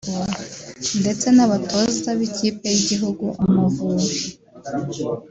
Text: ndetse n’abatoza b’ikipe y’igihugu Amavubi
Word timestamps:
ndetse 1.01 1.27
n’abatoza 1.35 2.09
b’ikipe 2.19 2.65
y’igihugu 2.73 3.25
Amavubi 3.43 4.11